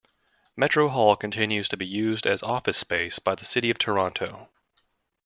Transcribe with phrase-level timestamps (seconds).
[0.57, 4.49] Metro Hall continues to be used as office space by the City of Toronto.